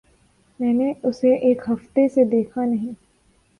میں 0.59 0.73
نے 0.73 0.91
اسے 1.03 1.33
ایک 1.37 1.61
ہفتے 1.69 2.07
سے 2.09 2.23
دیکھا 2.25 2.65
نہیں۔ 2.65 2.93